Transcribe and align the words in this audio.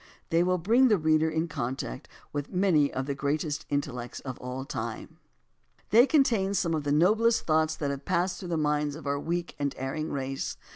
They 0.31 0.41
will 0.41 0.57
bring 0.57 0.87
the 0.87 0.97
reader 0.97 1.29
in 1.29 1.47
con 1.47 1.75
tact 1.75 2.07
with 2.33 2.49
many 2.51 2.91
of 2.91 3.05
the 3.05 3.13
greatest 3.13 3.67
intellects 3.69 4.19
of 4.21 4.39
all 4.39 4.65
time. 4.65 5.19
234 5.91 5.91
AS 5.91 5.91
TO 5.91 5.97
ANTHOLOGIES 5.97 5.99
They 5.99 6.07
contain 6.07 6.53
some 6.55 6.73
of 6.73 6.83
the 6.83 6.91
noblest 7.05 7.45
thoughts 7.45 7.75
that 7.75 7.91
have 7.91 8.05
passed 8.05 8.39
through 8.39 8.49
the 8.49 8.57
minds 8.57 8.95
of 8.95 9.05
our 9.05 9.19
weak 9.19 9.55
and 9.59 9.75
erring 9.77 10.11
race. 10.11 10.57